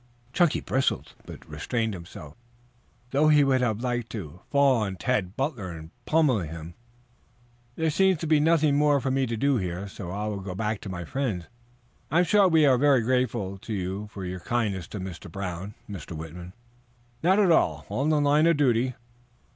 [0.33, 2.35] Chunky bristled, but restrained himself,
[3.11, 6.73] though he would have liked to fall on Tad Butler and pummel him.
[7.75, 10.55] "There seems to be nothing more for me to do here, so I will go
[10.55, 11.45] back to my friends.
[12.09, 15.31] I am sure we are very grateful to you for your kindness to Mr.
[15.31, 16.13] Brown, Mr.
[16.17, 16.53] Whitman."
[17.21, 17.85] "Not at all.
[17.87, 18.95] All in the line of my duty."